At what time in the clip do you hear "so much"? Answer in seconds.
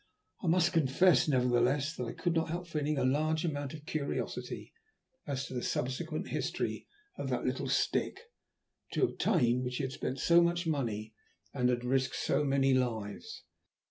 10.19-10.65